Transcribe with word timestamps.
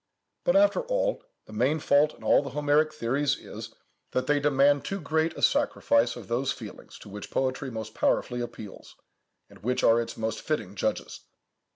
But, 0.43 0.55
after 0.55 0.81
all, 0.85 1.21
the 1.45 1.53
main 1.53 1.77
fault 1.79 2.15
in 2.15 2.23
all 2.23 2.41
the 2.41 2.49
Homeric 2.49 2.91
theories 2.91 3.37
is, 3.37 3.75
that 4.13 4.25
they 4.25 4.39
demand 4.39 4.83
too 4.83 4.99
great 4.99 5.37
a 5.37 5.43
sacrifice 5.43 6.15
of 6.15 6.27
those 6.27 6.51
feelings 6.51 6.97
to 7.01 7.07
which 7.09 7.29
poetry 7.29 7.69
most 7.69 7.93
powerfully 7.93 8.41
appeals, 8.41 8.95
and 9.47 9.59
which 9.59 9.83
are 9.83 10.01
its 10.01 10.17
most 10.17 10.41
fitting 10.41 10.73
judges. 10.73 11.19